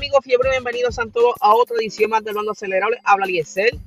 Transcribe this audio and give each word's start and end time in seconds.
amigos, 0.00 0.20
fiebre, 0.24 0.48
bienvenidos 0.48 0.98
a 0.98 1.04
todos 1.04 1.34
a 1.42 1.54
otra 1.54 1.76
edición 1.76 2.08
más 2.08 2.24
del 2.24 2.32
Bando 2.32 2.52
Acelerable. 2.52 2.96
Habla 3.04 3.26
Liesel. 3.26 3.78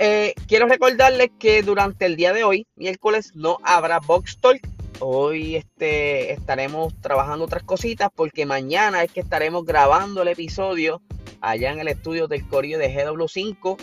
Eh, 0.00 0.34
quiero 0.48 0.66
recordarles 0.66 1.30
que 1.38 1.62
durante 1.62 2.06
el 2.06 2.16
día 2.16 2.32
de 2.32 2.42
hoy, 2.42 2.66
miércoles, 2.74 3.30
no 3.36 3.58
habrá 3.62 4.00
Box 4.00 4.38
Talk. 4.40 4.60
Hoy 4.98 5.54
este, 5.54 6.32
estaremos 6.32 6.92
trabajando 7.00 7.44
otras 7.44 7.62
cositas 7.62 8.10
porque 8.12 8.46
mañana 8.46 9.04
es 9.04 9.12
que 9.12 9.20
estaremos 9.20 9.64
grabando 9.64 10.22
el 10.22 10.28
episodio 10.28 11.00
allá 11.40 11.70
en 11.70 11.78
el 11.78 11.86
estudio 11.86 12.26
del 12.26 12.44
Corillo 12.48 12.78
de 12.78 12.92
GW5. 12.92 13.80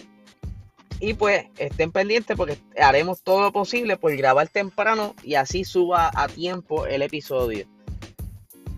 Y 1.00 1.14
pues 1.14 1.46
estén 1.58 1.94
pendientes 1.94 2.36
porque 2.36 2.58
haremos 2.78 3.22
todo 3.22 3.44
lo 3.44 3.54
posible 3.54 3.96
por 3.96 4.14
grabar 4.18 4.50
temprano 4.50 5.16
y 5.24 5.36
así 5.36 5.64
suba 5.64 6.12
a 6.14 6.28
tiempo 6.28 6.86
el 6.86 7.02
episodio. 7.02 7.66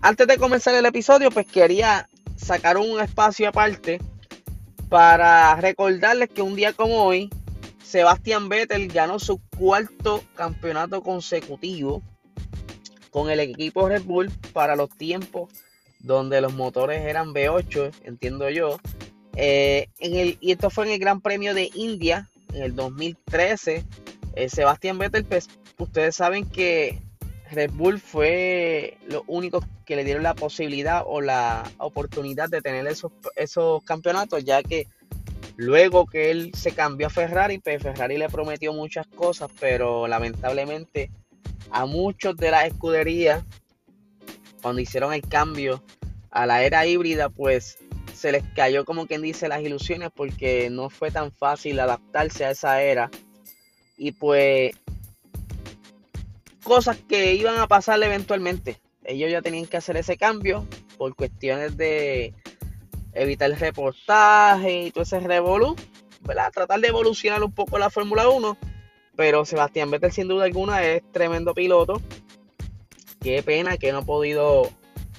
Antes 0.00 0.28
de 0.28 0.38
comenzar 0.38 0.76
el 0.76 0.86
episodio, 0.86 1.32
pues 1.32 1.44
quería 1.44 2.08
sacar 2.38 2.78
un 2.78 3.00
espacio 3.00 3.48
aparte 3.48 4.00
para 4.88 5.54
recordarles 5.56 6.30
que 6.30 6.40
un 6.40 6.56
día 6.56 6.72
como 6.72 7.04
hoy, 7.04 7.28
Sebastián 7.84 8.48
Vettel 8.48 8.88
ganó 8.88 9.18
su 9.18 9.38
cuarto 9.58 10.22
campeonato 10.34 11.02
consecutivo 11.02 12.02
con 13.10 13.30
el 13.30 13.40
equipo 13.40 13.88
Red 13.88 14.04
Bull 14.04 14.30
para 14.52 14.76
los 14.76 14.88
tiempos 14.90 15.50
donde 16.00 16.40
los 16.40 16.54
motores 16.54 17.02
eran 17.02 17.34
V8, 17.34 17.92
entiendo 18.04 18.48
yo. 18.50 18.78
Eh, 19.34 19.88
en 19.98 20.14
el, 20.14 20.38
y 20.40 20.52
esto 20.52 20.70
fue 20.70 20.86
en 20.86 20.92
el 20.92 20.98
Gran 20.98 21.20
Premio 21.20 21.54
de 21.54 21.70
India 21.74 22.30
en 22.52 22.62
el 22.62 22.74
2013. 22.76 23.84
Eh, 24.34 24.48
Sebastián 24.48 24.98
Vettel, 24.98 25.24
pues 25.24 25.48
ustedes 25.78 26.16
saben 26.16 26.48
que 26.48 27.02
Red 27.50 27.70
Bull 27.72 28.00
fue 28.00 28.98
lo 29.08 29.24
único 29.26 29.64
que 29.86 29.96
le 29.96 30.04
dieron 30.04 30.22
la 30.22 30.34
posibilidad 30.34 31.02
o 31.06 31.20
la 31.20 31.70
oportunidad 31.78 32.48
de 32.48 32.60
tener 32.60 32.86
esos, 32.86 33.12
esos 33.36 33.82
campeonatos, 33.84 34.44
ya 34.44 34.62
que 34.62 34.86
luego 35.56 36.06
que 36.06 36.30
él 36.30 36.52
se 36.54 36.72
cambió 36.72 37.06
a 37.06 37.10
Ferrari, 37.10 37.58
pues 37.58 37.82
Ferrari 37.82 38.18
le 38.18 38.28
prometió 38.28 38.72
muchas 38.72 39.06
cosas, 39.06 39.50
pero 39.58 40.06
lamentablemente 40.06 41.10
a 41.70 41.86
muchos 41.86 42.36
de 42.36 42.50
las 42.50 42.66
escuderías, 42.66 43.44
cuando 44.62 44.80
hicieron 44.80 45.12
el 45.12 45.22
cambio 45.22 45.82
a 46.30 46.46
la 46.46 46.62
era 46.64 46.86
híbrida, 46.86 47.28
pues 47.28 47.78
se 48.14 48.32
les 48.32 48.42
cayó 48.54 48.84
como 48.84 49.06
quien 49.06 49.22
dice 49.22 49.48
las 49.48 49.62
ilusiones 49.62 50.10
porque 50.14 50.70
no 50.70 50.90
fue 50.90 51.10
tan 51.10 51.32
fácil 51.32 51.78
adaptarse 51.80 52.44
a 52.44 52.50
esa 52.50 52.82
era. 52.82 53.10
Y 53.96 54.12
pues 54.12 54.72
cosas 56.68 56.98
que 57.08 57.34
iban 57.34 57.58
a 57.58 57.66
pasar 57.66 58.00
eventualmente. 58.02 58.80
Ellos 59.04 59.30
ya 59.30 59.42
tenían 59.42 59.66
que 59.66 59.78
hacer 59.78 59.96
ese 59.96 60.16
cambio 60.16 60.66
por 60.98 61.16
cuestiones 61.16 61.76
de 61.76 62.34
evitar 63.14 63.50
el 63.50 63.58
reportaje 63.58 64.82
y 64.84 64.90
todo 64.90 65.02
ese 65.02 65.18
revolú, 65.20 65.74
¿verdad? 66.20 66.52
Tratar 66.52 66.80
de 66.80 66.88
evolucionar 66.88 67.42
un 67.42 67.52
poco 67.52 67.78
la 67.78 67.90
Fórmula 67.90 68.28
1. 68.28 68.56
Pero 69.16 69.44
Sebastián 69.44 69.90
Vettel 69.90 70.12
sin 70.12 70.28
duda 70.28 70.44
alguna 70.44 70.84
es 70.84 71.02
tremendo 71.10 71.54
piloto. 71.54 72.00
Qué 73.20 73.42
pena 73.42 73.78
que 73.78 73.90
no 73.90 73.98
ha 73.98 74.02
podido 74.02 74.70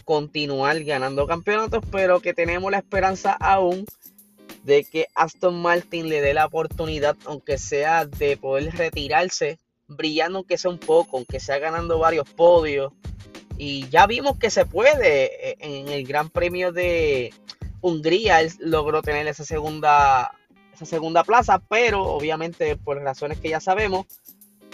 continuar 0.05 0.81
ganando 0.83 1.27
campeonatos, 1.27 1.83
pero 1.91 2.21
que 2.21 2.33
tenemos 2.33 2.71
la 2.71 2.77
esperanza 2.77 3.33
aún 3.33 3.85
de 4.63 4.83
que 4.83 5.07
Aston 5.15 5.61
Martin 5.61 6.09
le 6.09 6.21
dé 6.21 6.33
la 6.33 6.45
oportunidad, 6.45 7.17
aunque 7.25 7.57
sea 7.57 8.05
de 8.05 8.37
poder 8.37 8.73
retirarse 8.75 9.59
brillando 9.89 10.39
aunque 10.39 10.57
sea 10.57 10.71
un 10.71 10.79
poco, 10.79 11.17
aunque 11.17 11.39
sea 11.39 11.59
ganando 11.59 11.99
varios 11.99 12.29
podios. 12.29 12.93
Y 13.57 13.89
ya 13.89 14.07
vimos 14.07 14.37
que 14.37 14.49
se 14.49 14.65
puede. 14.65 15.49
Eh, 15.49 15.57
en 15.59 15.89
el 15.89 16.05
Gran 16.05 16.29
Premio 16.29 16.71
de 16.71 17.33
Hungría 17.81 18.41
él 18.41 18.51
logró 18.59 19.01
tener 19.01 19.27
esa 19.27 19.43
segunda, 19.43 20.31
esa 20.73 20.85
segunda 20.85 21.23
plaza, 21.23 21.59
pero 21.59 22.03
obviamente 22.03 22.75
por 22.77 23.01
razones 23.01 23.39
que 23.39 23.49
ya 23.49 23.59
sabemos, 23.59 24.05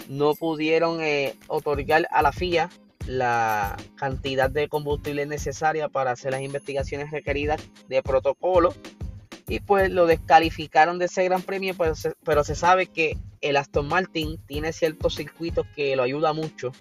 no 0.08 0.34
pudieron 0.34 1.00
eh, 1.00 1.36
otorgar 1.48 2.06
a 2.10 2.22
la 2.22 2.32
FIA 2.32 2.70
la 3.06 3.76
cantidad 3.94 4.50
de 4.50 4.68
combustible 4.68 5.26
necesaria 5.26 5.88
para 5.88 6.10
hacer 6.10 6.32
las 6.32 6.42
investigaciones 6.42 7.10
requeridas 7.10 7.60
de 7.88 8.02
protocolo 8.02 8.74
y 9.48 9.60
pues 9.60 9.90
lo 9.90 10.06
descalificaron 10.06 10.98
de 10.98 11.04
ese 11.04 11.24
gran 11.24 11.42
premio, 11.42 11.74
pero 11.78 11.94
pero 12.24 12.42
se 12.42 12.56
sabe 12.56 12.86
que 12.86 13.16
el 13.40 13.56
Aston 13.56 13.88
Martin 13.88 14.38
tiene 14.46 14.72
ciertos 14.72 15.14
circuitos 15.14 15.66
que 15.74 15.96
lo 15.96 16.02
ayuda 16.02 16.32
mucho. 16.32 16.72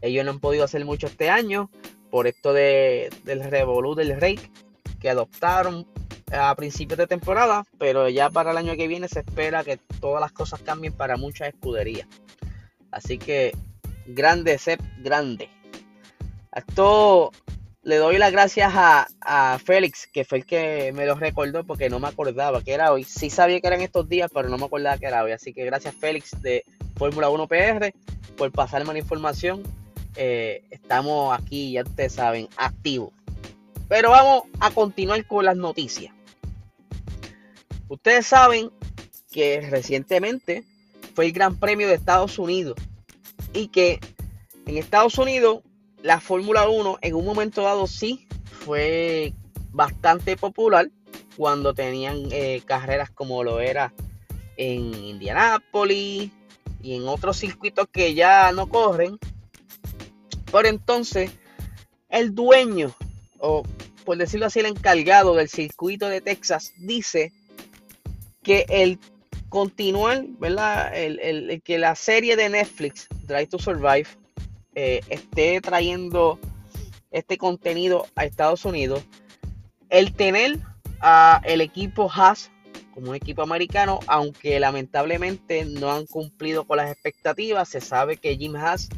Ellos 0.00 0.24
no 0.24 0.32
han 0.32 0.40
podido 0.40 0.64
hacer 0.64 0.84
mucho 0.84 1.06
este 1.06 1.30
año 1.30 1.70
por 2.10 2.26
esto 2.26 2.52
de, 2.52 3.10
del 3.24 3.44
Revolu 3.44 3.94
del 3.94 4.20
Rake 4.20 4.50
que 5.00 5.10
adoptaron 5.10 5.86
a 6.32 6.54
principios 6.54 6.98
de 6.98 7.06
temporada, 7.06 7.64
pero 7.78 8.08
ya 8.08 8.30
para 8.30 8.50
el 8.50 8.58
año 8.58 8.76
que 8.76 8.88
viene 8.88 9.08
se 9.08 9.20
espera 9.20 9.64
que 9.64 9.78
todas 10.00 10.20
las 10.20 10.32
cosas 10.32 10.60
cambien 10.60 10.92
para 10.92 11.16
muchas 11.16 11.48
escuderías. 11.48 12.06
Así 12.90 13.18
que 13.18 13.56
grande, 14.06 14.58
Sep, 14.58 14.80
grande. 14.98 15.48
Esto 16.54 17.30
le 17.88 17.96
doy 17.96 18.18
las 18.18 18.32
gracias 18.32 18.70
a, 18.74 19.58
Félix, 19.64 20.06
que 20.12 20.26
fue 20.26 20.38
el 20.38 20.44
que 20.44 20.92
me 20.92 21.06
lo 21.06 21.14
recordó 21.14 21.64
porque 21.64 21.88
no 21.88 21.98
me 21.98 22.08
acordaba 22.08 22.62
que 22.62 22.74
era 22.74 22.92
hoy. 22.92 23.02
Sí 23.02 23.30
sabía 23.30 23.62
que 23.62 23.66
eran 23.66 23.80
estos 23.80 24.06
días, 24.06 24.30
pero 24.32 24.50
no 24.50 24.58
me 24.58 24.66
acordaba 24.66 24.98
que 24.98 25.06
era 25.06 25.24
hoy. 25.24 25.32
Así 25.32 25.54
que 25.54 25.64
gracias 25.64 25.94
Félix 25.94 26.38
de 26.42 26.66
Fórmula 26.96 27.30
1 27.30 27.48
PR 27.48 27.94
por 28.36 28.52
pasarme 28.52 28.92
la 28.92 28.98
información. 28.98 29.62
Eh, 30.16 30.64
estamos 30.70 31.34
aquí, 31.38 31.72
ya 31.72 31.82
ustedes 31.82 32.12
saben, 32.12 32.46
activos. 32.58 33.10
Pero 33.88 34.10
vamos 34.10 34.42
a 34.60 34.70
continuar 34.70 35.26
con 35.26 35.46
las 35.46 35.56
noticias. 35.56 36.12
Ustedes 37.88 38.26
saben 38.26 38.70
que 39.32 39.62
recientemente 39.62 40.62
fue 41.14 41.24
el 41.24 41.32
Gran 41.32 41.56
Premio 41.56 41.88
de 41.88 41.94
Estados 41.94 42.38
Unidos 42.38 42.78
y 43.54 43.68
que 43.68 43.98
en 44.66 44.76
Estados 44.76 45.16
Unidos 45.16 45.62
la 46.08 46.20
Fórmula 46.20 46.66
1 46.66 47.00
en 47.02 47.14
un 47.14 47.22
momento 47.26 47.60
dado 47.60 47.86
sí 47.86 48.26
fue 48.44 49.34
bastante 49.72 50.38
popular 50.38 50.88
cuando 51.36 51.74
tenían 51.74 52.28
eh, 52.32 52.62
carreras 52.64 53.10
como 53.10 53.44
lo 53.44 53.60
era 53.60 53.92
en 54.56 54.94
Indianápolis 54.94 56.30
y 56.82 56.94
en 56.96 57.06
otros 57.06 57.36
circuitos 57.36 57.88
que 57.92 58.14
ya 58.14 58.50
no 58.52 58.70
corren. 58.70 59.18
Por 60.50 60.64
entonces, 60.64 61.30
el 62.08 62.34
dueño, 62.34 62.94
o 63.38 63.62
por 64.06 64.16
decirlo 64.16 64.46
así, 64.46 64.60
el 64.60 64.66
encargado 64.66 65.34
del 65.34 65.50
circuito 65.50 66.08
de 66.08 66.22
Texas, 66.22 66.72
dice 66.78 67.34
que 68.42 68.64
el 68.70 68.98
continuar, 69.50 70.24
¿verdad? 70.38 70.90
el, 70.96 71.60
que 71.62 71.76
la 71.76 71.94
serie 71.94 72.34
de 72.34 72.48
Netflix, 72.48 73.08
Drive 73.26 73.48
to 73.48 73.58
Survive, 73.58 74.06
eh, 74.80 75.00
esté 75.08 75.60
trayendo 75.60 76.38
este 77.10 77.36
contenido 77.36 78.06
a 78.14 78.24
Estados 78.24 78.64
Unidos, 78.64 79.02
el 79.88 80.14
tener 80.14 80.60
a 81.00 81.42
el 81.44 81.62
equipo 81.62 82.08
Haas 82.08 82.52
como 82.94 83.10
un 83.10 83.16
equipo 83.16 83.42
americano, 83.42 83.98
aunque 84.06 84.60
lamentablemente 84.60 85.64
no 85.64 85.90
han 85.90 86.06
cumplido 86.06 86.64
con 86.64 86.76
las 86.76 86.92
expectativas, 86.92 87.68
se 87.68 87.80
sabe 87.80 88.18
que 88.18 88.36
Jim 88.36 88.54
Haas 88.54 88.88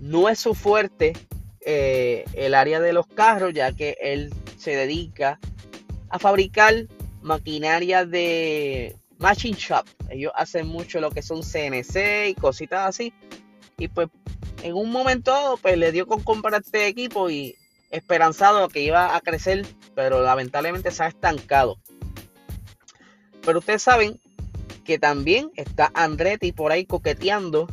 no 0.00 0.30
es 0.30 0.38
su 0.38 0.54
fuerte 0.54 1.12
eh, 1.60 2.24
el 2.32 2.54
área 2.54 2.80
de 2.80 2.94
los 2.94 3.06
carros, 3.06 3.52
ya 3.52 3.70
que 3.72 3.98
él 4.00 4.32
se 4.56 4.74
dedica 4.74 5.38
a 6.08 6.18
fabricar 6.18 6.86
maquinaria 7.20 8.06
de 8.06 8.96
machine 9.18 9.58
shop. 9.58 9.84
Ellos 10.08 10.32
hacen 10.34 10.68
mucho 10.68 11.02
lo 11.02 11.10
que 11.10 11.20
son 11.20 11.42
CNC 11.42 12.30
y 12.30 12.34
cositas 12.34 12.88
así. 12.88 13.12
Y 13.76 13.88
pues 13.88 14.08
en 14.62 14.74
un 14.74 14.90
momento 14.90 15.58
pues 15.60 15.76
le 15.76 15.92
dio 15.92 16.06
con 16.06 16.22
comprar 16.22 16.62
este 16.62 16.86
equipo 16.86 17.28
y 17.28 17.56
esperanzado 17.90 18.68
que 18.68 18.80
iba 18.80 19.14
a 19.14 19.20
crecer, 19.20 19.66
pero 19.94 20.22
lamentablemente 20.22 20.90
se 20.90 21.02
ha 21.02 21.08
estancado. 21.08 21.78
Pero 23.44 23.58
ustedes 23.58 23.82
saben 23.82 24.20
que 24.84 24.98
también 24.98 25.50
está 25.56 25.90
Andretti 25.94 26.52
por 26.52 26.72
ahí 26.72 26.86
coqueteando 26.86 27.68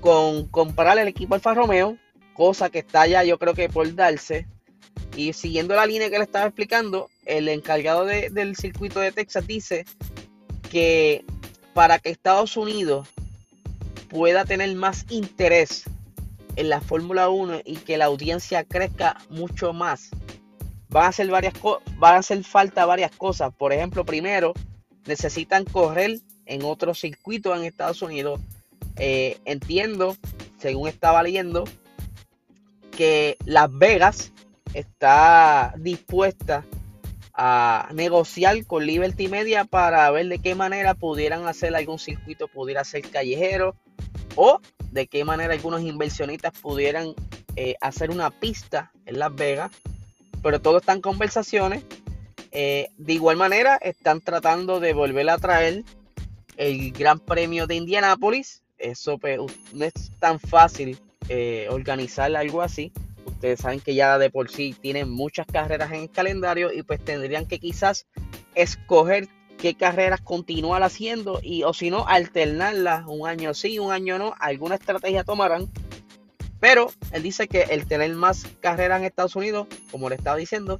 con 0.00 0.46
comprar 0.46 0.98
el 0.98 1.08
equipo 1.08 1.34
Alfa 1.34 1.54
Romeo, 1.54 1.98
cosa 2.34 2.70
que 2.70 2.78
está 2.78 3.06
ya 3.06 3.24
yo 3.24 3.38
creo 3.38 3.54
que 3.54 3.68
por 3.68 3.92
darse. 3.94 4.46
Y 5.16 5.32
siguiendo 5.32 5.74
la 5.74 5.86
línea 5.86 6.10
que 6.10 6.18
le 6.18 6.24
estaba 6.24 6.46
explicando, 6.46 7.10
el 7.26 7.48
encargado 7.48 8.04
del 8.04 8.56
circuito 8.56 9.00
de 9.00 9.12
Texas 9.12 9.46
dice 9.46 9.84
que 10.70 11.24
para 11.74 11.98
que 11.98 12.10
Estados 12.10 12.56
Unidos 12.56 13.08
pueda 14.08 14.44
tener 14.44 14.74
más 14.76 15.04
interés 15.10 15.84
en 16.60 16.68
la 16.68 16.82
Fórmula 16.82 17.30
1 17.30 17.62
y 17.64 17.76
que 17.76 17.96
la 17.96 18.04
audiencia 18.04 18.64
crezca 18.64 19.16
mucho 19.30 19.72
más, 19.72 20.10
van 20.90 21.04
a 21.04 21.08
hacer 21.08 21.28
varias 21.28 21.54
van 21.96 22.16
a 22.16 22.18
hacer 22.18 22.44
falta 22.44 22.84
varias 22.84 23.12
cosas. 23.16 23.54
Por 23.54 23.72
ejemplo, 23.72 24.04
primero, 24.04 24.52
necesitan 25.06 25.64
correr 25.64 26.18
en 26.44 26.62
otro 26.64 26.92
circuito 26.94 27.56
en 27.56 27.64
Estados 27.64 28.02
Unidos. 28.02 28.40
Eh, 28.96 29.38
entiendo, 29.46 30.16
según 30.58 30.88
estaba 30.88 31.22
leyendo, 31.22 31.64
que 32.90 33.38
Las 33.46 33.70
Vegas 33.72 34.30
está 34.74 35.72
dispuesta 35.78 36.66
a 37.32 37.88
negociar 37.94 38.66
con 38.66 38.84
Liberty 38.84 39.28
Media 39.28 39.64
para 39.64 40.10
ver 40.10 40.28
de 40.28 40.40
qué 40.40 40.54
manera 40.54 40.92
pudieran 40.92 41.46
hacer 41.46 41.74
algún 41.74 41.98
circuito, 41.98 42.48
pudiera 42.48 42.84
ser 42.84 43.00
callejero 43.08 43.76
o 44.36 44.60
de 44.90 45.06
qué 45.06 45.24
manera 45.24 45.54
algunos 45.54 45.82
inversionistas 45.82 46.52
pudieran 46.60 47.14
eh, 47.56 47.76
hacer 47.80 48.10
una 48.10 48.30
pista 48.30 48.92
en 49.06 49.18
Las 49.18 49.34
Vegas. 49.34 49.70
Pero 50.42 50.60
todo 50.60 50.78
está 50.78 50.92
en 50.92 51.00
conversaciones. 51.00 51.84
Eh, 52.52 52.88
de 52.96 53.12
igual 53.12 53.36
manera, 53.36 53.76
están 53.76 54.20
tratando 54.20 54.80
de 54.80 54.92
volver 54.92 55.28
a 55.30 55.38
traer 55.38 55.84
el 56.56 56.92
Gran 56.92 57.20
Premio 57.20 57.66
de 57.66 57.76
Indianápolis. 57.76 58.62
Eso 58.78 59.18
pues, 59.18 59.38
no 59.72 59.84
es 59.84 59.92
tan 60.18 60.40
fácil 60.40 60.98
eh, 61.28 61.68
organizar 61.70 62.34
algo 62.34 62.62
así. 62.62 62.92
Ustedes 63.24 63.60
saben 63.60 63.80
que 63.80 63.94
ya 63.94 64.18
de 64.18 64.30
por 64.30 64.50
sí 64.50 64.74
tienen 64.80 65.10
muchas 65.10 65.46
carreras 65.46 65.92
en 65.92 66.00
el 66.00 66.10
calendario 66.10 66.72
y 66.72 66.82
pues 66.82 67.04
tendrían 67.04 67.46
que 67.46 67.58
quizás 67.58 68.06
escoger 68.54 69.28
qué 69.60 69.74
carreras 69.74 70.20
continuar 70.20 70.82
haciendo 70.82 71.40
y 71.42 71.64
o 71.64 71.74
si 71.74 71.90
no 71.90 72.06
alternarlas 72.06 73.04
un 73.06 73.28
año 73.28 73.54
sí, 73.54 73.78
un 73.78 73.92
año 73.92 74.18
no, 74.18 74.34
alguna 74.40 74.76
estrategia 74.76 75.24
tomarán. 75.24 75.68
Pero 76.60 76.92
él 77.12 77.22
dice 77.22 77.48
que 77.48 77.62
el 77.62 77.86
tener 77.86 78.14
más 78.14 78.46
carreras 78.60 79.00
en 79.00 79.06
Estados 79.06 79.36
Unidos, 79.36 79.66
como 79.90 80.08
le 80.08 80.16
estaba 80.16 80.36
diciendo, 80.36 80.78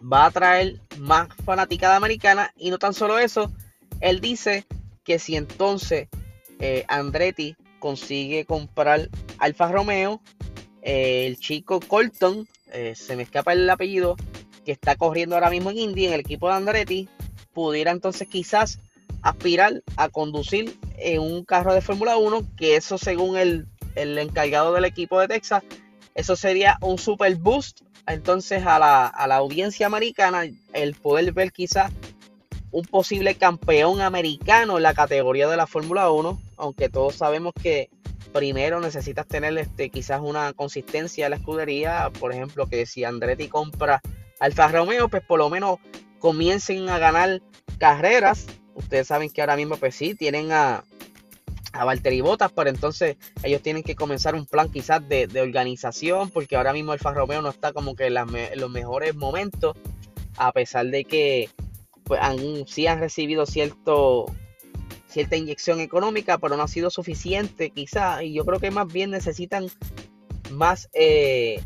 va 0.00 0.26
a 0.26 0.30
traer 0.30 0.80
más 0.98 1.28
fanaticada 1.44 1.96
americana 1.96 2.52
y 2.56 2.70
no 2.70 2.78
tan 2.78 2.94
solo 2.94 3.18
eso, 3.18 3.52
él 4.00 4.20
dice 4.20 4.66
que 5.04 5.18
si 5.18 5.36
entonces 5.36 6.08
eh, 6.58 6.84
Andretti 6.88 7.56
consigue 7.78 8.44
comprar 8.44 9.08
Alfa 9.38 9.70
Romeo, 9.70 10.22
eh, 10.82 11.26
el 11.26 11.38
chico 11.38 11.80
Colton, 11.80 12.46
eh, 12.72 12.94
se 12.94 13.16
me 13.16 13.22
escapa 13.22 13.52
el 13.52 13.68
apellido, 13.68 14.16
que 14.64 14.72
está 14.72 14.96
corriendo 14.96 15.34
ahora 15.34 15.50
mismo 15.50 15.70
en 15.70 15.78
Indy, 15.78 16.06
en 16.06 16.12
el 16.12 16.20
equipo 16.20 16.48
de 16.48 16.54
Andretti, 16.54 17.08
pudiera 17.52 17.90
entonces 17.90 18.28
quizás 18.28 18.78
aspirar 19.22 19.82
a 19.96 20.08
conducir 20.08 20.78
en 20.98 21.20
un 21.20 21.44
carro 21.44 21.74
de 21.74 21.80
Fórmula 21.80 22.16
1, 22.16 22.42
que 22.56 22.76
eso 22.76 22.98
según 22.98 23.36
el, 23.36 23.66
el, 23.94 24.16
encargado 24.18 24.72
del 24.72 24.84
equipo 24.84 25.20
de 25.20 25.28
Texas, 25.28 25.62
eso 26.14 26.36
sería 26.36 26.78
un 26.80 26.98
super 26.98 27.34
boost 27.36 27.82
entonces 28.06 28.64
a 28.66 28.78
la, 28.78 29.06
a 29.06 29.26
la 29.26 29.36
audiencia 29.36 29.86
americana 29.86 30.42
el 30.72 30.94
poder 30.94 31.32
ver 31.32 31.52
quizás 31.52 31.92
un 32.72 32.84
posible 32.84 33.34
campeón 33.34 34.00
americano 34.00 34.76
en 34.76 34.82
la 34.82 34.94
categoría 34.94 35.48
de 35.48 35.56
la 35.56 35.66
Fórmula 35.66 36.10
1, 36.10 36.40
aunque 36.56 36.88
todos 36.88 37.16
sabemos 37.16 37.52
que 37.60 37.90
primero 38.32 38.80
necesitas 38.80 39.26
tener 39.26 39.56
este, 39.58 39.90
quizás 39.90 40.20
una 40.22 40.52
consistencia 40.52 41.26
en 41.26 41.30
la 41.30 41.36
escudería, 41.36 42.10
por 42.20 42.32
ejemplo, 42.32 42.66
que 42.66 42.86
si 42.86 43.04
Andretti 43.04 43.48
compra 43.48 44.00
Alfa 44.38 44.68
Romeo, 44.68 45.08
pues 45.08 45.22
por 45.24 45.38
lo 45.38 45.50
menos 45.50 45.78
comiencen 46.20 46.88
a 46.88 46.98
ganar 46.98 47.42
carreras. 47.78 48.46
Ustedes 48.74 49.08
saben 49.08 49.30
que 49.30 49.40
ahora 49.40 49.56
mismo, 49.56 49.76
pues 49.76 49.96
sí, 49.96 50.14
tienen 50.14 50.52
a, 50.52 50.84
a 51.72 51.84
Valtteri 51.84 52.20
Bottas, 52.20 52.52
pero 52.52 52.70
entonces 52.70 53.16
ellos 53.42 53.62
tienen 53.62 53.82
que 53.82 53.94
comenzar 53.94 54.34
un 54.34 54.46
plan 54.46 54.70
quizás 54.70 55.06
de, 55.08 55.28
organización, 55.40 56.30
porque 56.30 56.56
ahora 56.56 56.72
mismo 56.72 56.92
Alfa 56.92 57.12
Romeo 57.12 57.42
no 57.42 57.48
está 57.48 57.72
como 57.72 57.94
que 57.94 58.06
en, 58.06 58.14
los 58.56 58.70
mejores 58.70 59.14
momentos, 59.14 59.76
a 60.36 60.52
pesar 60.52 60.86
de 60.86 61.04
que 61.04 61.48
pues, 62.04 62.20
han, 62.22 62.66
sí 62.66 62.86
han 62.86 63.00
recibido 63.00 63.46
cierto, 63.46 64.26
cierta 65.08 65.36
inyección 65.36 65.80
económica, 65.80 66.38
pero 66.38 66.56
no 66.56 66.64
ha 66.64 66.68
sido 66.68 66.90
suficiente 66.90 67.70
quizás, 67.70 68.22
y 68.22 68.32
yo 68.32 68.44
creo 68.44 68.60
que 68.60 68.70
más 68.70 68.92
bien 68.92 69.10
necesitan 69.10 69.66
más 70.50 70.88
eh, 70.92 71.62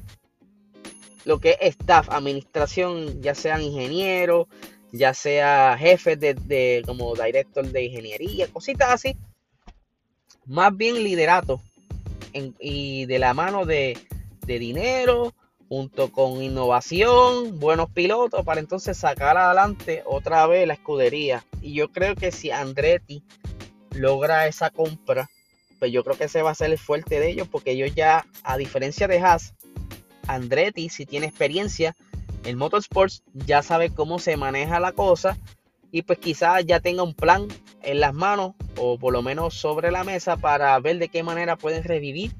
lo 1.25 1.41
que 1.41 1.56
es 1.61 1.76
staff, 1.76 2.09
administración, 2.11 3.23
ya 3.23 3.35
sean 3.35 3.62
ingenieros, 3.62 4.47
ya 4.93 5.15
sea 5.15 5.76
jefes 5.79 6.21
de, 6.21 6.82
como 6.87 7.15
director 7.15 7.67
de 7.67 7.85
ingeniería, 7.85 8.47
cositas 8.49 8.91
así. 8.91 9.17
Más 10.47 10.76
bien 10.76 11.03
liderato 11.03 11.61
y 12.61 13.06
de 13.06 13.19
la 13.19 13.32
mano 13.32 13.65
de, 13.65 13.97
de 14.47 14.59
dinero, 14.59 15.32
junto 15.69 16.12
con 16.12 16.43
innovación, 16.43 17.59
buenos 17.59 17.91
pilotos, 17.91 18.44
para 18.44 18.61
entonces 18.61 18.97
sacar 18.97 19.37
adelante 19.37 20.03
otra 20.05 20.47
vez 20.47 20.67
la 20.67 20.75
escudería. 20.75 21.44
Y 21.61 21.75
yo 21.75 21.91
creo 21.91 22.15
que 22.15 22.31
si 22.31 22.50
Andretti 22.50 23.25
logra 23.91 24.47
esa 24.47 24.70
compra, 24.70 25.31
pues 25.79 25.93
yo 25.93 26.05
creo 26.05 26.17
que 26.17 26.25
ese 26.25 26.43
va 26.43 26.50
a 26.50 26.55
ser 26.55 26.70
el 26.70 26.79
fuerte 26.79 27.20
de 27.20 27.31
ellos, 27.31 27.49
porque 27.49 27.73
ellos 27.73 27.94
ya, 27.94 28.27
a 28.43 28.56
diferencia 28.56 29.09
de 29.09 29.19
Haas, 29.19 29.55
Andretti, 30.29 30.88
si 30.88 31.06
tiene 31.06 31.26
experiencia 31.26 31.97
en 32.44 32.59
motorsports, 32.59 33.23
ya 33.32 33.62
sabe 33.62 33.91
cómo 33.91 34.19
se 34.19 34.37
maneja 34.37 34.81
la 34.81 34.93
cosa 34.93 35.38
y 35.91 36.03
pues 36.03 36.19
quizás 36.19 36.65
ya 36.67 36.81
tenga 36.81 37.03
un 37.03 37.15
plan 37.15 37.47
en 37.82 38.00
las 38.00 38.12
manos 38.15 38.55
o 38.76 38.99
por 38.99 39.12
lo 39.12 39.23
menos 39.23 39.55
sobre 39.55 39.91
la 39.91 40.05
mesa 40.05 40.37
para 40.37 40.79
ver 40.81 40.99
de 40.99 41.09
qué 41.09 41.23
manera 41.23 41.56
pueden 41.56 41.85
revivir 41.85 42.32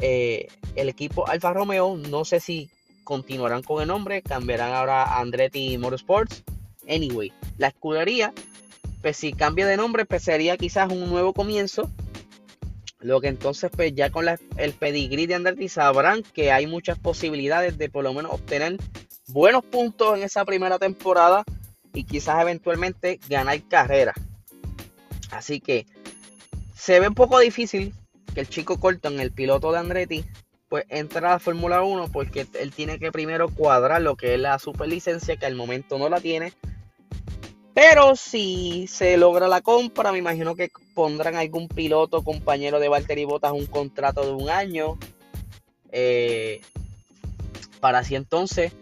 eh, 0.00 0.48
el 0.74 0.88
equipo 0.88 1.28
Alfa 1.28 1.52
Romeo. 1.52 1.96
No 1.96 2.24
sé 2.24 2.40
si 2.40 2.68
continuarán 3.04 3.62
con 3.62 3.80
el 3.80 3.88
nombre, 3.88 4.22
cambiarán 4.22 4.72
ahora 4.72 5.04
a 5.04 5.20
Andretti 5.20 5.78
Motorsports. 5.78 6.42
Anyway, 6.88 7.32
la 7.58 7.68
escudería, 7.68 8.32
pues 9.02 9.16
si 9.16 9.32
cambia 9.32 9.66
de 9.66 9.76
nombre, 9.76 10.04
pues 10.04 10.24
sería 10.24 10.56
quizás 10.56 10.90
un 10.90 11.08
nuevo 11.08 11.32
comienzo 11.32 11.90
lo 13.00 13.20
que 13.20 13.28
entonces, 13.28 13.70
pues 13.74 13.94
ya 13.94 14.10
con 14.10 14.26
el 14.28 14.72
pedigrí 14.72 15.26
de 15.26 15.34
Andretti 15.34 15.68
sabrán 15.68 16.22
que 16.22 16.52
hay 16.52 16.66
muchas 16.66 16.98
posibilidades 16.98 17.78
de 17.78 17.88
por 17.88 18.04
lo 18.04 18.12
menos 18.12 18.32
obtener 18.32 18.76
buenos 19.28 19.64
puntos 19.64 20.16
en 20.16 20.24
esa 20.24 20.44
primera 20.44 20.78
temporada 20.78 21.44
y 21.94 22.04
quizás 22.04 22.42
eventualmente 22.42 23.18
ganar 23.28 23.60
carrera. 23.68 24.12
Así 25.30 25.60
que 25.60 25.86
se 26.74 27.00
ve 27.00 27.08
un 27.08 27.14
poco 27.14 27.38
difícil 27.38 27.94
que 28.34 28.40
el 28.40 28.48
chico 28.48 28.78
Colton, 28.78 29.20
el 29.20 29.32
piloto 29.32 29.72
de 29.72 29.78
Andretti, 29.78 30.24
pues 30.68 30.84
entre 30.88 31.18
a 31.26 31.30
la 31.30 31.38
Fórmula 31.38 31.82
1 31.82 32.12
porque 32.12 32.46
él 32.60 32.72
tiene 32.72 32.98
que 32.98 33.10
primero 33.10 33.48
cuadrar 33.48 34.02
lo 34.02 34.16
que 34.16 34.34
es 34.34 34.40
la 34.40 34.58
superlicencia, 34.58 35.36
que 35.36 35.46
al 35.46 35.56
momento 35.56 35.98
no 35.98 36.08
la 36.08 36.20
tiene 36.20 36.52
pero 37.82 38.14
si 38.14 38.86
se 38.88 39.16
logra 39.16 39.48
la 39.48 39.62
compra, 39.62 40.12
me 40.12 40.18
imagino 40.18 40.54
que 40.54 40.70
pondrán 40.94 41.36
algún 41.36 41.66
piloto 41.66 42.22
compañero 42.22 42.78
de 42.78 42.90
Valtteri 42.90 43.24
Bottas 43.24 43.52
un 43.52 43.64
contrato 43.64 44.20
de 44.20 44.32
un 44.32 44.50
año. 44.50 44.98
Eh, 45.90 46.60
para 47.80 48.00
así 48.00 48.16
entonces 48.16 48.74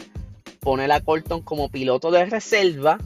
poner 0.59 0.91
a 0.91 1.01
Colton 1.01 1.43
como 1.43 1.69
piloto 1.69 2.11
de 2.11 2.27
reserva 2.27 2.99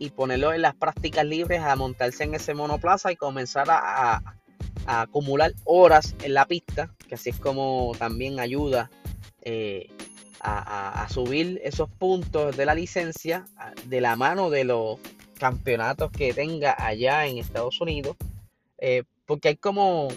y 0.00 0.10
ponerlo 0.10 0.52
en 0.52 0.62
las 0.62 0.74
prácticas 0.74 1.24
libres 1.24 1.62
a 1.62 1.76
montarse 1.76 2.24
en 2.24 2.34
ese 2.34 2.54
monoplaza 2.54 3.12
y 3.12 3.16
comenzar 3.16 3.68
a, 3.70 4.34
acumular 4.86 5.52
horas 5.62 6.16
en 6.24 6.34
la 6.34 6.46
pista, 6.46 6.90
que 7.08 7.14
así 7.14 7.30
es 7.30 7.38
como 7.38 7.92
también 7.96 8.40
ayuda 8.40 8.90
eh, 9.42 9.88
a, 10.40 11.06
subir 11.10 11.60
esos 11.64 11.88
puntos 11.88 12.56
de 12.56 12.66
la 12.66 12.74
licencia 12.74 13.44
de 13.86 14.00
la 14.00 14.16
mano 14.16 14.50
de 14.50 14.64
los 14.64 14.98
campeonatos 15.38 16.10
que 16.10 16.32
tenga 16.34 16.74
allá 16.78 17.26
en 17.26 17.38
Estados 17.38 17.80
Unidos. 17.80 18.16
Eh, 18.78 19.04
porque 19.26 19.48
hay 19.48 19.56
como, 19.56 20.08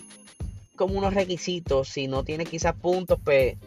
como 0.76 0.98
unos 0.98 1.14
requisitos. 1.14 1.90
Si 1.90 2.08
no 2.08 2.24
tienes 2.24 2.50
quizás 2.50 2.76
puntos, 2.76 3.20
pues 3.24 3.58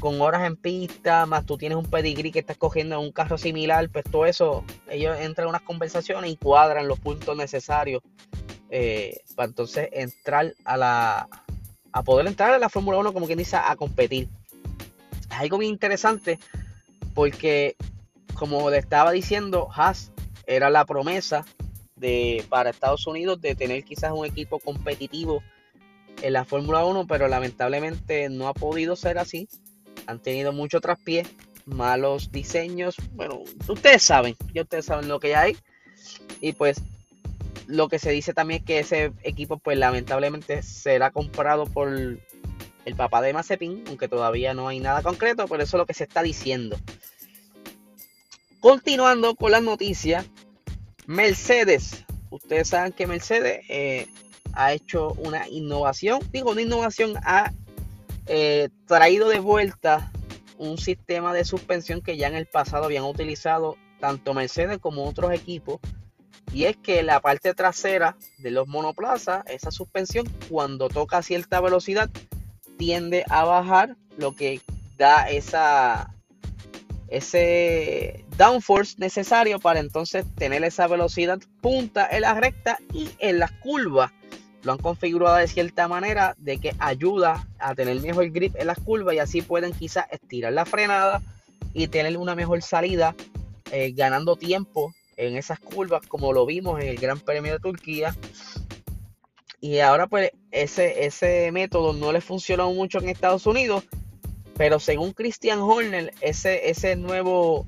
con 0.00 0.20
horas 0.20 0.46
en 0.46 0.56
pista, 0.56 1.26
más 1.26 1.44
tú 1.44 1.58
tienes 1.58 1.76
un 1.76 1.84
pedigrí 1.84 2.32
que 2.32 2.38
estás 2.38 2.56
cogiendo 2.56 2.96
en 2.96 3.02
un 3.02 3.12
carro 3.12 3.36
similar, 3.36 3.88
pues 3.90 4.04
todo 4.10 4.24
eso, 4.24 4.64
ellos 4.88 5.16
entran 5.20 5.44
en 5.44 5.50
unas 5.50 5.62
conversaciones 5.62 6.30
y 6.30 6.36
cuadran 6.36 6.88
los 6.88 6.98
puntos 6.98 7.36
necesarios 7.36 8.02
eh, 8.70 9.18
para 9.36 9.48
entonces 9.48 9.88
entrar 9.92 10.54
a 10.64 10.76
la 10.76 11.28
a 11.92 12.02
poder 12.02 12.26
entrar 12.26 12.54
a 12.54 12.58
la 12.58 12.68
Fórmula 12.68 12.98
1 12.98 13.12
como 13.12 13.26
quien 13.26 13.38
dice 13.38 13.56
a 13.56 13.74
competir 13.76 14.28
es 15.30 15.36
algo 15.38 15.58
bien 15.58 15.72
interesante 15.72 16.38
porque, 17.14 17.76
como 18.34 18.70
le 18.70 18.78
estaba 18.78 19.12
diciendo, 19.12 19.68
Haas 19.74 20.12
era 20.46 20.70
la 20.70 20.84
promesa 20.84 21.44
de, 21.96 22.44
para 22.48 22.70
Estados 22.70 23.06
Unidos 23.06 23.40
de 23.40 23.54
tener 23.54 23.84
quizás 23.84 24.12
un 24.12 24.26
equipo 24.26 24.58
competitivo 24.58 25.42
en 26.22 26.32
la 26.32 26.44
Fórmula 26.44 26.84
1, 26.84 27.06
pero 27.06 27.28
lamentablemente 27.28 28.28
no 28.28 28.48
ha 28.48 28.54
podido 28.54 28.96
ser 28.96 29.18
así. 29.18 29.48
Han 30.06 30.18
tenido 30.18 30.52
mucho 30.52 30.80
traspié, 30.80 31.26
malos 31.66 32.32
diseños. 32.32 32.96
Bueno, 33.12 33.42
ustedes 33.68 34.02
saben, 34.02 34.36
ya 34.52 34.62
ustedes 34.62 34.86
saben 34.86 35.08
lo 35.08 35.20
que 35.20 35.36
hay. 35.36 35.56
Y 36.40 36.52
pues 36.52 36.82
lo 37.66 37.88
que 37.88 37.98
se 37.98 38.10
dice 38.10 38.34
también 38.34 38.60
es 38.60 38.66
que 38.66 38.78
ese 38.80 39.12
equipo, 39.22 39.58
pues 39.58 39.78
lamentablemente 39.78 40.62
será 40.62 41.10
comprado 41.10 41.66
por 41.66 42.18
el 42.84 42.96
papá 42.96 43.20
de 43.22 43.32
Mazepin, 43.32 43.84
aunque 43.88 44.08
todavía 44.08 44.54
no 44.54 44.68
hay 44.68 44.80
nada 44.80 45.02
concreto, 45.02 45.46
pero 45.48 45.62
eso 45.62 45.76
es 45.76 45.78
lo 45.78 45.86
que 45.86 45.94
se 45.94 46.04
está 46.04 46.22
diciendo. 46.22 46.76
Continuando 48.60 49.34
con 49.34 49.52
las 49.52 49.62
noticias, 49.62 50.26
Mercedes. 51.06 52.04
Ustedes 52.30 52.68
saben 52.68 52.92
que 52.92 53.06
Mercedes 53.06 53.64
eh, 53.68 54.06
ha 54.52 54.72
hecho 54.72 55.12
una 55.14 55.48
innovación, 55.48 56.20
digo 56.30 56.50
una 56.50 56.62
innovación, 56.62 57.14
ha 57.24 57.52
eh, 58.26 58.68
traído 58.86 59.28
de 59.28 59.40
vuelta 59.40 60.12
un 60.58 60.78
sistema 60.78 61.32
de 61.32 61.44
suspensión 61.44 62.02
que 62.02 62.16
ya 62.16 62.28
en 62.28 62.34
el 62.34 62.46
pasado 62.46 62.84
habían 62.84 63.04
utilizado 63.04 63.76
tanto 63.98 64.34
Mercedes 64.34 64.78
como 64.78 65.04
otros 65.04 65.32
equipos. 65.32 65.80
Y 66.52 66.64
es 66.64 66.76
que 66.76 67.02
la 67.02 67.20
parte 67.20 67.54
trasera 67.54 68.16
de 68.38 68.50
los 68.50 68.66
monoplazas, 68.66 69.44
esa 69.46 69.70
suspensión, 69.70 70.28
cuando 70.48 70.88
toca 70.88 71.22
cierta 71.22 71.60
velocidad, 71.60 72.10
tiende 72.80 73.26
a 73.28 73.44
bajar, 73.44 73.94
lo 74.16 74.34
que 74.34 74.62
da 74.96 75.28
esa, 75.28 76.14
ese 77.08 78.24
downforce 78.38 78.94
necesario 78.96 79.60
para 79.60 79.80
entonces 79.80 80.24
tener 80.34 80.64
esa 80.64 80.86
velocidad 80.86 81.38
punta 81.60 82.08
en 82.10 82.22
la 82.22 82.32
recta 82.32 82.78
y 82.94 83.10
en 83.18 83.38
las 83.38 83.52
curvas. 83.52 84.12
Lo 84.62 84.72
han 84.72 84.78
configurado 84.78 85.36
de 85.36 85.46
cierta 85.46 85.88
manera 85.88 86.34
de 86.38 86.56
que 86.56 86.74
ayuda 86.78 87.46
a 87.58 87.74
tener 87.74 88.00
mejor 88.00 88.30
grip 88.30 88.56
en 88.56 88.68
las 88.68 88.78
curvas 88.80 89.14
y 89.14 89.18
así 89.18 89.42
pueden 89.42 89.74
quizás 89.74 90.06
estirar 90.10 90.54
la 90.54 90.64
frenada 90.64 91.20
y 91.74 91.86
tener 91.88 92.16
una 92.16 92.34
mejor 92.34 92.62
salida 92.62 93.14
eh, 93.72 93.92
ganando 93.92 94.36
tiempo 94.36 94.94
en 95.18 95.36
esas 95.36 95.60
curvas 95.60 96.06
como 96.06 96.32
lo 96.32 96.46
vimos 96.46 96.80
en 96.80 96.88
el 96.88 96.96
Gran 96.96 97.20
Premio 97.20 97.52
de 97.52 97.58
Turquía 97.58 98.16
y 99.60 99.78
ahora 99.80 100.06
pues 100.06 100.32
ese, 100.50 101.04
ese 101.04 101.50
método 101.52 101.92
no 101.92 102.12
le 102.12 102.20
funcionó 102.20 102.72
mucho 102.72 102.98
en 102.98 103.08
Estados 103.08 103.46
Unidos 103.46 103.84
pero 104.56 104.78
según 104.78 105.12
Christian 105.12 105.60
Horner 105.60 106.12
ese, 106.20 106.70
ese 106.70 106.96
nuevo 106.96 107.66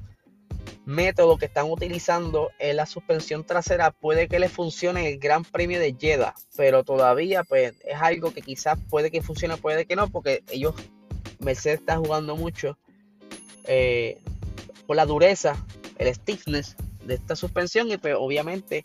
método 0.84 1.38
que 1.38 1.46
están 1.46 1.70
utilizando 1.70 2.50
en 2.58 2.76
la 2.76 2.86
suspensión 2.86 3.44
trasera 3.44 3.90
puede 3.92 4.28
que 4.28 4.38
le 4.38 4.48
funcione 4.48 5.08
el 5.08 5.18
Gran 5.18 5.44
Premio 5.44 5.78
de 5.78 5.94
Jeddah, 5.98 6.34
pero 6.56 6.84
todavía 6.84 7.44
pues 7.44 7.74
es 7.84 7.96
algo 8.00 8.32
que 8.32 8.42
quizás 8.42 8.78
puede 8.90 9.10
que 9.10 9.22
funcione, 9.22 9.56
puede 9.56 9.86
que 9.86 9.96
no, 9.96 10.08
porque 10.08 10.42
ellos, 10.50 10.74
Mercedes 11.38 11.80
está 11.80 11.96
jugando 11.96 12.36
mucho 12.36 12.78
eh, 13.64 14.18
por 14.86 14.96
la 14.96 15.06
dureza, 15.06 15.54
el 15.98 16.12
stiffness 16.14 16.76
de 17.04 17.14
esta 17.14 17.36
suspensión 17.36 17.90
y 17.90 17.96
pues 17.96 18.16
obviamente 18.18 18.82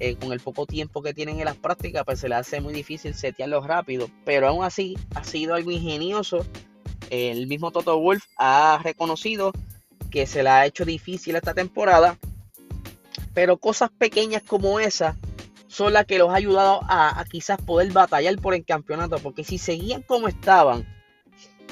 eh, 0.00 0.16
con 0.16 0.32
el 0.32 0.40
poco 0.40 0.66
tiempo 0.66 1.02
que 1.02 1.14
tienen 1.14 1.38
en 1.38 1.44
las 1.44 1.56
prácticas 1.56 2.04
pues 2.04 2.20
se 2.20 2.28
le 2.28 2.34
hace 2.34 2.60
muy 2.60 2.72
difícil 2.72 3.14
setearlo 3.14 3.60
rápido, 3.60 4.10
pero 4.24 4.48
aún 4.48 4.64
así 4.64 4.96
ha 5.14 5.22
sido 5.22 5.54
algo 5.54 5.70
ingenioso. 5.70 6.44
El 7.10 7.46
mismo 7.46 7.70
Toto 7.70 7.98
Wolf 7.98 8.24
ha 8.36 8.80
reconocido 8.82 9.52
que 10.10 10.26
se 10.26 10.42
la 10.42 10.60
ha 10.60 10.66
hecho 10.66 10.84
difícil 10.84 11.36
esta 11.36 11.54
temporada. 11.54 12.18
Pero 13.32 13.58
cosas 13.58 13.90
pequeñas 13.90 14.42
como 14.42 14.80
esa 14.80 15.16
son 15.68 15.92
las 15.92 16.04
que 16.04 16.18
los 16.18 16.30
ha 16.30 16.34
ayudado 16.34 16.80
a, 16.82 17.24
quizás 17.30 17.60
poder 17.62 17.92
batallar 17.92 18.36
por 18.38 18.54
el 18.54 18.64
campeonato. 18.64 19.18
Porque 19.18 19.44
si 19.44 19.56
seguían 19.56 20.02
como 20.02 20.28
estaban, 20.28 20.86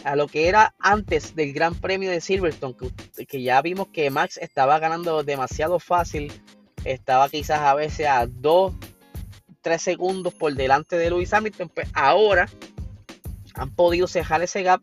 a 0.04 0.14
lo 0.14 0.28
que 0.28 0.48
era 0.48 0.74
antes 0.78 1.34
del 1.34 1.52
Gran 1.52 1.74
Premio 1.74 2.10
de 2.10 2.20
Silverstone, 2.20 2.76
que, 3.28 3.42
ya 3.42 3.60
vimos 3.60 3.88
que 3.88 4.10
Max 4.10 4.38
estaba 4.38 4.78
ganando 4.78 5.24
demasiado 5.24 5.80
fácil, 5.80 6.32
estaba 6.84 7.28
quizás 7.28 7.60
a 7.60 7.74
veces 7.74 8.06
a 8.06 8.26
2, 8.26 8.74
3 9.60 9.82
segundos 9.82 10.34
por 10.34 10.54
delante 10.54 10.96
de 10.96 11.10
Lewis 11.10 11.32
Hamilton, 11.32 11.68
pues 11.68 11.88
ahora 11.94 12.48
han 13.54 13.74
podido 13.74 14.06
cejar 14.06 14.42
ese 14.42 14.62
gap. 14.62 14.82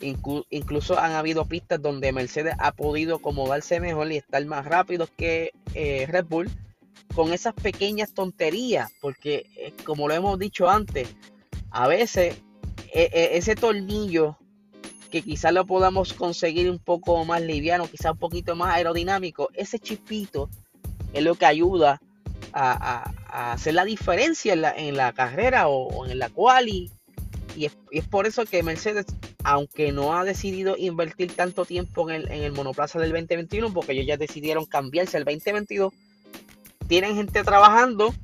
Incluso 0.00 0.98
han 0.98 1.12
habido 1.12 1.44
pistas 1.44 1.80
donde 1.82 2.12
Mercedes 2.12 2.54
ha 2.58 2.72
podido 2.72 3.16
acomodarse 3.16 3.80
mejor 3.80 4.10
y 4.10 4.16
estar 4.16 4.42
más 4.46 4.64
rápido 4.64 5.06
que 5.14 5.52
eh, 5.74 6.06
Red 6.08 6.24
Bull 6.24 6.50
con 7.14 7.34
esas 7.34 7.52
pequeñas 7.52 8.14
tonterías, 8.14 8.90
porque 9.02 9.46
eh, 9.56 9.74
como 9.84 10.08
lo 10.08 10.14
hemos 10.14 10.38
dicho 10.38 10.70
antes, 10.70 11.14
a 11.70 11.86
veces 11.86 12.36
e, 12.92 13.30
ese 13.34 13.54
tornillo 13.54 14.38
que 15.10 15.22
quizás 15.22 15.52
lo 15.52 15.66
podamos 15.66 16.14
conseguir 16.14 16.70
un 16.70 16.78
poco 16.78 17.24
más 17.24 17.42
liviano, 17.42 17.88
quizás 17.88 18.12
un 18.12 18.18
poquito 18.18 18.56
más 18.56 18.74
aerodinámico, 18.74 19.48
ese 19.54 19.78
chispito 19.78 20.48
es 21.12 21.22
lo 21.22 21.34
que 21.34 21.46
ayuda 21.46 22.00
a, 22.52 23.12
hacer 23.52 23.74
la 23.74 23.84
diferencia 23.84 24.52
en 24.52 24.96
la, 24.96 25.12
carrera 25.12 25.68
o, 25.68 26.06
en 26.06 26.18
la 26.18 26.28
quali. 26.30 26.90
Y 27.56 27.66
es, 27.66 27.76
y 27.90 27.98
es 27.98 28.06
por 28.06 28.26
eso 28.26 28.44
que 28.44 28.62
Mercedes 28.62 29.06
aunque 29.44 29.92
no 29.92 30.16
ha 30.16 30.24
decidido 30.24 30.76
invertir 30.76 31.34
tanto 31.34 31.64
tiempo 31.64 32.10
en 32.10 32.30
el, 32.30 32.52
monoplaza 32.52 32.98
del 32.98 33.10
2021, 33.10 33.72
porque 33.72 33.92
ellos 33.92 34.06
ya 34.06 34.16
decidieron 34.16 34.66
cambiarse 34.66 35.16
al 35.16 35.24
2022, 35.24 35.92
tienen 36.86 37.16
gente 37.16 37.42
trabajando 37.42 38.14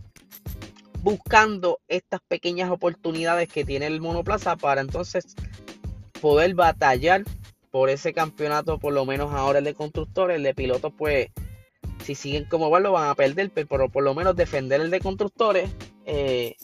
buscando 1.02 1.78
estas 1.86 2.20
pequeñas 2.26 2.70
oportunidades 2.70 3.48
que 3.48 3.64
tiene 3.64 3.86
el 3.86 4.00
monoplaza 4.00 4.56
para 4.56 4.80
entonces 4.80 5.36
poder 6.20 6.54
batallar 6.54 7.22
por 7.70 7.90
ese 7.90 8.12
campeonato, 8.12 8.78
por 8.78 8.92
lo 8.92 9.04
menos 9.04 9.32
ahora 9.32 9.60
el 9.60 9.64
de 9.64 9.74
constructores, 9.74 10.36
el 10.36 10.42
de 10.42 10.54
pilotos, 10.54 10.92
pues 10.96 11.28
si 12.04 12.14
siguen 12.14 12.44
como 12.44 12.70
van 12.70 12.82
lo 12.82 12.92
van 12.92 13.08
a 13.08 13.14
perder, 13.14 13.50
pero 13.50 13.88
por 13.88 14.04
lo 14.04 14.14
menos 14.14 14.36
defender 14.36 14.80
el 14.80 14.90
de 14.90 15.00
constructores. 15.00 15.70
Eh, 16.04 16.56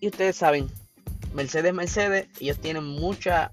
y 0.00 0.08
ustedes 0.08 0.36
saben, 0.36 0.68
Mercedes, 1.34 1.74
Mercedes, 1.74 2.28
ellos 2.40 2.58
tienen 2.58 2.84
mucha 2.84 3.52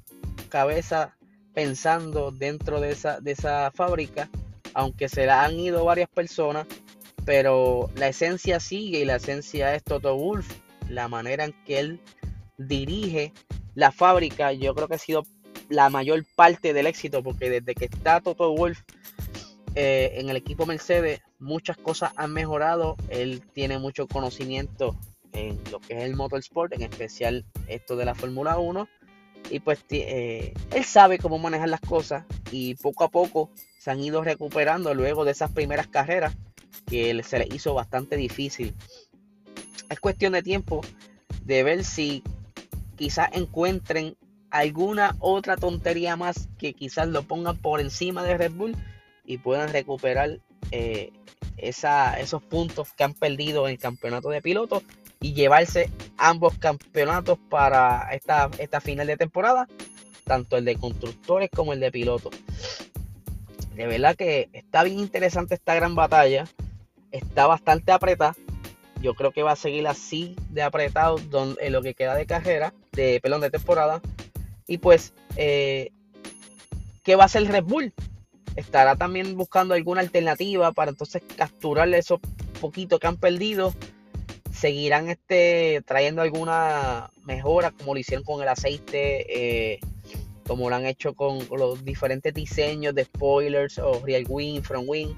cabeza 0.50 1.16
pensando 1.54 2.32
dentro 2.32 2.82
de 2.82 2.92
esa, 2.92 3.20
de 3.20 3.32
esa 3.32 3.72
fábrica, 3.72 4.30
aunque 4.74 5.08
se 5.08 5.26
la 5.26 5.44
han 5.44 5.60
ido 5.60 5.86
varias 5.86 6.10
personas, 6.10 6.66
pero 7.26 7.90
la 7.96 8.08
esencia 8.08 8.60
sigue 8.60 9.00
y 9.00 9.06
la 9.06 9.18
esencia 9.18 9.76
es 9.76 9.84
Toto 9.84 10.16
Wolf, 10.16 10.48
la 10.90 11.08
manera 11.08 11.46
en 11.46 11.54
que 11.66 11.80
él 11.80 12.00
dirige 12.58 13.34
la 13.76 13.92
fábrica, 13.92 14.52
yo 14.54 14.74
creo 14.76 14.88
que 14.88 14.96
ha 14.96 15.00
sido 15.00 15.26
la 15.70 15.90
mayor 15.90 16.24
parte 16.36 16.74
del 16.74 16.88
éxito, 16.88 17.24
porque 17.24 17.50
desde 17.50 17.76
que 17.76 17.86
está 17.86 18.22
Toto 18.22 18.54
Wolf 18.54 18.82
eh, 19.76 20.14
en 20.16 20.30
el 20.30 20.38
equipo 20.38 20.66
Mercedes, 20.66 21.22
muchas 21.40 21.78
cosas 21.78 22.12
han 22.16 22.32
mejorado, 22.32 22.96
él 23.10 23.42
tiene 23.54 23.80
mucho 23.80 24.08
conocimiento 24.08 24.96
en 25.32 25.60
lo 25.72 25.80
que 25.80 25.98
es 25.98 26.04
el 26.04 26.16
motorsport, 26.16 26.74
en 26.74 26.84
especial 26.84 27.46
esto 27.68 27.96
de 27.96 28.06
la 28.06 28.16
Fórmula 28.16 28.58
1. 28.58 28.88
Y 29.50 29.60
pues 29.60 29.84
eh, 29.90 30.54
él 30.72 30.84
sabe 30.86 31.18
cómo 31.18 31.38
manejar 31.38 31.70
las 31.70 31.82
cosas 31.82 32.24
y 32.52 32.76
poco 32.76 33.04
a 33.04 33.10
poco 33.10 33.50
se 33.78 33.92
han 33.92 34.00
ido 34.00 34.24
recuperando 34.24 34.94
luego 34.94 35.26
de 35.26 35.32
esas 35.32 35.52
primeras 35.52 35.88
carreras 35.88 36.34
que 36.86 37.22
se 37.24 37.40
les 37.40 37.54
hizo 37.54 37.74
bastante 37.74 38.16
difícil. 38.16 38.74
Es 39.90 40.00
cuestión 40.00 40.34
de 40.34 40.44
tiempo 40.44 40.82
de 41.44 41.64
ver 41.64 41.84
si 41.84 42.24
quizás 42.96 43.30
encuentren 43.34 44.16
alguna 44.50 45.16
otra 45.20 45.58
tontería 45.58 46.16
más 46.16 46.48
que 46.58 46.74
quizás 46.74 47.08
lo 47.08 47.24
pongan 47.24 47.58
por 47.58 47.82
encima 47.82 48.24
de 48.24 48.38
Red 48.38 48.52
Bull 48.52 48.78
y 49.26 49.38
puedan 49.38 49.72
recuperar 49.72 50.40
eh, 50.72 51.12
esos 51.58 52.44
puntos 52.44 52.92
que 52.94 53.04
han 53.04 53.14
perdido 53.14 53.68
en 53.68 53.74
el 53.74 53.80
campeonato 53.80 54.30
de 54.30 54.42
pilotos 54.42 54.84
y 55.22 55.34
llevarse 55.34 55.90
ambos 56.18 56.58
campeonatos 56.58 57.40
para 57.50 58.10
esta, 58.12 58.50
esta 58.58 58.82
final 58.82 59.08
de 59.08 59.18
temporada, 59.18 59.68
tanto 60.26 60.58
el 60.58 60.66
de 60.66 60.76
constructores 60.76 61.50
como 61.50 61.74
el 61.74 61.80
de 61.80 61.92
pilotos. 61.92 62.34
De 63.76 63.88
verdad 63.88 64.16
que 64.16 64.50
está 64.54 64.84
bien 64.84 65.00
interesante 65.00 65.56
esta 65.56 65.74
gran 65.76 65.96
batalla, 65.96 66.46
está 67.12 67.48
bastante 67.48 67.92
apretada. 67.92 68.36
Yo 69.02 69.16
creo 69.16 69.32
que 69.32 69.44
va 69.44 69.54
a 69.54 69.58
seguir 69.58 69.88
así 69.88 70.36
de 70.50 70.62
apretado 70.62 71.18
en 71.60 71.74
lo 71.74 71.82
que 71.82 71.94
queda 71.94 72.16
de 72.16 72.26
carrera, 72.26 72.74
de 72.92 73.20
pelón 73.22 73.42
de 73.42 73.50
temporada. 73.50 74.02
Y 74.68 74.78
pues, 74.78 75.14
eh, 75.36 75.92
¿qué 77.04 77.16
va 77.16 77.24
a 77.24 77.26
hacer 77.26 77.46
Red 77.46 77.64
Bull? 77.64 77.94
Estará 78.56 78.96
también 78.96 79.36
buscando 79.36 79.74
alguna 79.74 80.02
alternativa 80.02 80.72
para 80.72 80.92
entonces 80.92 81.24
capturarle 81.36 81.98
esos 81.98 82.20
poquitos 82.62 83.00
que 83.00 83.08
han 83.08 83.18
perdido 83.18 83.74
seguirán 84.54 85.10
este, 85.10 85.82
trayendo 85.86 86.22
alguna 86.22 87.12
mejora 87.26 87.72
como 87.72 87.94
lo 87.94 88.00
hicieron 88.00 88.24
con 88.24 88.42
el 88.42 88.48
aceite, 88.48 89.74
eh, 89.74 89.80
como 90.48 90.70
lo 90.70 90.76
han 90.76 90.86
hecho 90.86 91.16
con, 91.16 91.40
los 91.58 91.84
diferentes 91.84 92.34
diseños 92.34 92.94
de 92.94 93.06
spoilers 93.06 93.80
o 93.80 94.00
real 94.06 94.26
wing, 94.30 94.62
front 94.62 94.88
wing. 94.88 95.16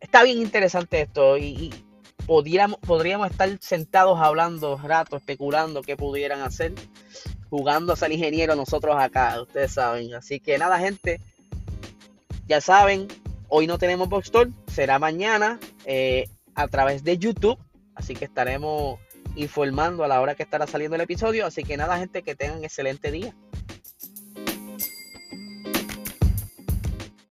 Está 0.00 0.22
bien 0.22 0.38
interesante 0.38 1.00
esto 1.00 1.38
y, 1.38 1.72
podríamos, 2.26 2.78
podríamos 2.78 3.30
estar 3.30 3.48
sentados 3.60 4.18
hablando 4.20 4.76
rato, 4.78 5.16
especulando 5.16 5.82
qué 5.82 5.96
pudieran 5.96 6.42
hacer, 6.42 6.72
jugando 7.50 7.92
a 7.92 7.96
ser 7.96 8.12
ingeniero 8.12 8.54
nosotros 8.54 8.96
acá, 8.98 9.40
ustedes 9.40 9.72
saben. 9.72 10.14
Así 10.14 10.40
que 10.40 10.58
nada, 10.58 10.78
gente, 10.78 11.20
ya 12.52 12.60
saben, 12.60 13.08
hoy 13.48 13.66
no 13.66 13.78
tenemos 13.78 14.10
Box 14.10 14.30
será 14.66 14.98
mañana 14.98 15.58
eh, 15.86 16.28
a 16.54 16.68
través 16.68 17.02
de 17.02 17.16
YouTube 17.16 17.58
Así 17.94 18.14
que 18.14 18.26
estaremos 18.26 19.00
informando 19.36 20.04
a 20.04 20.08
la 20.08 20.20
hora 20.20 20.34
que 20.34 20.42
estará 20.42 20.66
saliendo 20.66 20.96
el 20.96 21.00
episodio. 21.00 21.46
Así 21.46 21.62
que 21.64 21.78
nada, 21.78 21.96
gente, 21.96 22.22
que 22.22 22.34
tengan 22.34 22.62
excelente 22.62 23.10
día. 23.10 23.34